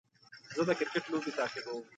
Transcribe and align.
زه 0.55 0.61
د 0.67 0.71
کرکټ 0.79 1.05
لوبې 1.11 1.31
تعقیبوم. 1.37 1.83